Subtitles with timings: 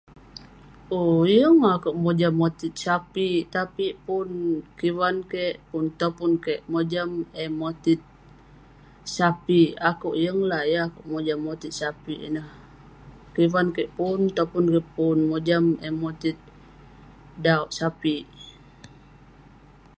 [0.97, 4.27] Owk..yeng akeuk mojam motit sape'..tapi'k pun
[4.77, 7.09] kivan kik, pun topun kik, mojam
[7.41, 7.99] eh motit
[9.15, 16.37] sape'..akeuk yeng lah..yeng akeuk mojam motit sape'ineh..Kivan kik pun, topun kik pun..mojam eh motit
[17.43, 18.25] dauwk sape'..